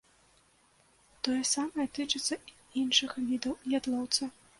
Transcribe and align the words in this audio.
Тое 1.27 1.35
самае 1.49 1.85
тычыцца 1.97 2.35
і 2.37 2.55
іншых 2.85 3.13
відаў 3.29 3.53
ядлоўца. 3.81 4.31